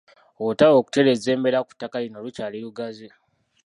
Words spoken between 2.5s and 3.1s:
lugazi.